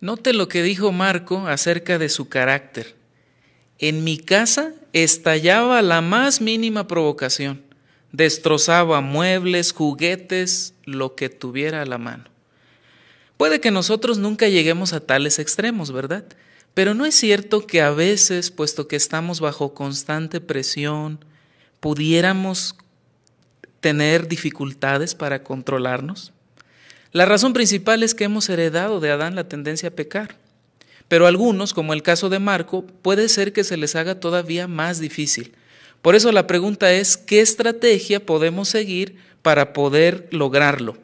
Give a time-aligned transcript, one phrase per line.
[0.00, 2.94] Note lo que dijo Marco acerca de su carácter.
[3.78, 7.62] En mi casa estallaba la más mínima provocación.
[8.12, 12.24] Destrozaba muebles, juguetes, lo que tuviera a la mano.
[13.36, 16.24] Puede que nosotros nunca lleguemos a tales extremos, ¿verdad?
[16.74, 21.24] Pero no es cierto que a veces, puesto que estamos bajo constante presión,
[21.80, 22.76] pudiéramos
[23.80, 26.32] tener dificultades para controlarnos.
[27.12, 30.36] La razón principal es que hemos heredado de Adán la tendencia a pecar.
[31.08, 35.00] Pero algunos, como el caso de Marco, puede ser que se les haga todavía más
[35.00, 35.54] difícil.
[36.02, 40.98] Por eso la pregunta es, ¿qué estrategia podemos seguir para poder lograrlo?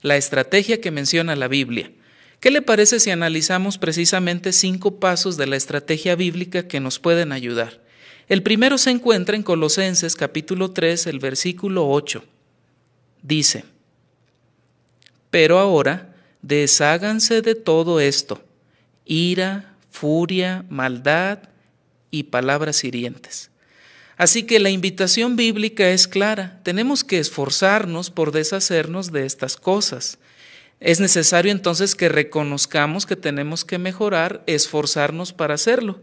[0.00, 1.92] La estrategia que menciona la Biblia.
[2.40, 7.30] ¿Qué le parece si analizamos precisamente cinco pasos de la estrategia bíblica que nos pueden
[7.30, 7.80] ayudar?
[8.28, 12.24] El primero se encuentra en Colosenses capítulo 3, el versículo 8.
[13.22, 13.64] Dice,
[15.32, 18.40] pero ahora desháganse de todo esto,
[19.04, 21.40] ira, furia, maldad
[22.12, 23.50] y palabras hirientes
[24.22, 26.60] Así que la invitación bíblica es clara.
[26.62, 30.18] Tenemos que esforzarnos por deshacernos de estas cosas.
[30.78, 36.00] Es necesario entonces que reconozcamos que tenemos que mejorar, esforzarnos para hacerlo.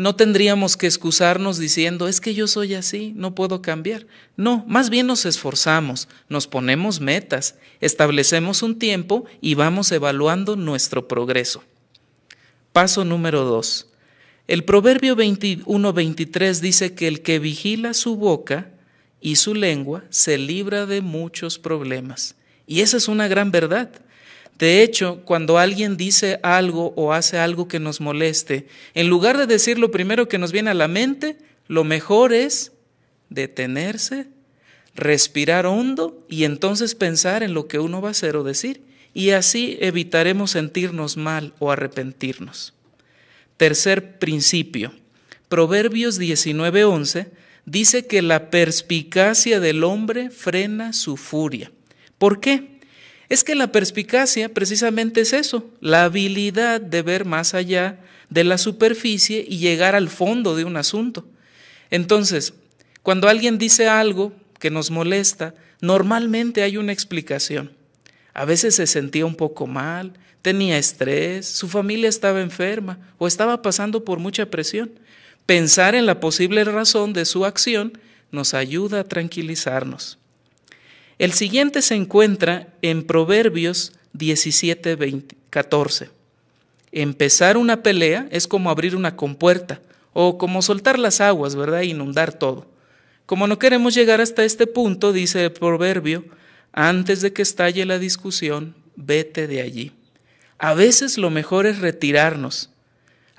[0.00, 4.06] No tendríamos que excusarnos diciendo, es que yo soy así, no puedo cambiar.
[4.34, 11.06] No, más bien nos esforzamos, nos ponemos metas, establecemos un tiempo y vamos evaluando nuestro
[11.06, 11.62] progreso.
[12.72, 13.88] Paso número dos.
[14.48, 18.70] El proverbio 21-23 dice que el que vigila su boca
[19.20, 22.36] y su lengua se libra de muchos problemas.
[22.66, 23.90] Y esa es una gran verdad.
[24.60, 29.46] De hecho, cuando alguien dice algo o hace algo que nos moleste, en lugar de
[29.46, 32.72] decir lo primero que nos viene a la mente, lo mejor es
[33.30, 34.26] detenerse,
[34.94, 38.82] respirar hondo y entonces pensar en lo que uno va a hacer o decir.
[39.14, 42.74] Y así evitaremos sentirnos mal o arrepentirnos.
[43.56, 44.92] Tercer principio.
[45.48, 47.28] Proverbios 19:11
[47.64, 51.72] dice que la perspicacia del hombre frena su furia.
[52.18, 52.79] ¿Por qué?
[53.30, 58.58] Es que la perspicacia precisamente es eso, la habilidad de ver más allá de la
[58.58, 61.24] superficie y llegar al fondo de un asunto.
[61.90, 62.54] Entonces,
[63.04, 67.70] cuando alguien dice algo que nos molesta, normalmente hay una explicación.
[68.34, 73.62] A veces se sentía un poco mal, tenía estrés, su familia estaba enferma o estaba
[73.62, 74.90] pasando por mucha presión.
[75.46, 77.92] Pensar en la posible razón de su acción
[78.32, 80.19] nos ayuda a tranquilizarnos.
[81.20, 84.96] El siguiente se encuentra en Proverbios 17,
[85.50, 86.08] 14.
[86.92, 89.82] Empezar una pelea es como abrir una compuerta
[90.14, 91.82] o como soltar las aguas, ¿verdad?
[91.82, 92.66] Inundar todo.
[93.26, 96.24] Como no queremos llegar hasta este punto, dice el proverbio,
[96.72, 99.92] antes de que estalle la discusión, vete de allí.
[100.56, 102.69] A veces lo mejor es retirarnos,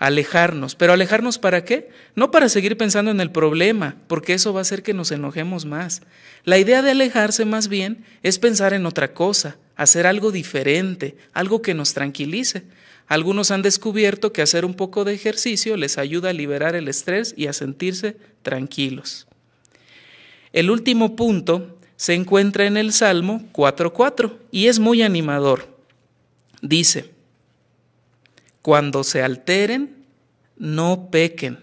[0.01, 1.89] alejarnos, pero alejarnos para qué?
[2.15, 5.65] No para seguir pensando en el problema, porque eso va a hacer que nos enojemos
[5.65, 6.01] más.
[6.43, 11.61] La idea de alejarse más bien es pensar en otra cosa, hacer algo diferente, algo
[11.61, 12.63] que nos tranquilice.
[13.05, 17.35] Algunos han descubierto que hacer un poco de ejercicio les ayuda a liberar el estrés
[17.37, 19.27] y a sentirse tranquilos.
[20.51, 25.67] El último punto se encuentra en el Salmo 4.4 y es muy animador.
[26.63, 27.11] Dice,
[28.61, 30.05] cuando se alteren,
[30.57, 31.59] no pequen.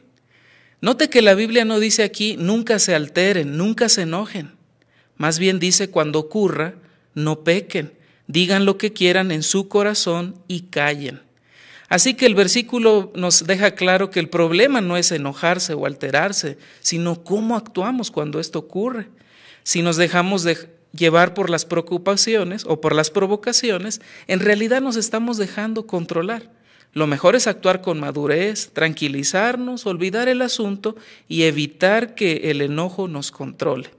[0.80, 4.52] Note que la Biblia no dice aquí, nunca se alteren, nunca se enojen.
[5.16, 6.74] Más bien dice, cuando ocurra,
[7.14, 7.92] no pequen,
[8.26, 11.20] digan lo que quieran en su corazón y callen.
[11.88, 16.58] Así que el versículo nos deja claro que el problema no es enojarse o alterarse,
[16.80, 19.08] sino cómo actuamos cuando esto ocurre
[19.68, 20.56] si nos dejamos de
[20.92, 26.50] llevar por las preocupaciones o por las provocaciones, en realidad nos estamos dejando controlar.
[26.98, 30.96] Lo mejor es actuar con madurez, tranquilizarnos, olvidar el asunto
[31.28, 33.90] y evitar que el enojo nos controle.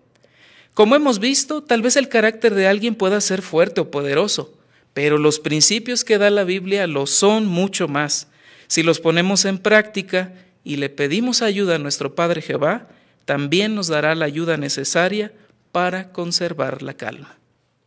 [0.73, 4.53] Como hemos visto, tal vez el carácter de alguien pueda ser fuerte o poderoso,
[4.93, 8.27] pero los principios que da la Biblia lo son mucho más.
[8.67, 10.33] Si los ponemos en práctica
[10.65, 12.89] y le pedimos ayuda a nuestro Padre Jehová,
[13.23, 15.31] también nos dará la ayuda necesaria
[15.71, 17.38] para conservar la calma.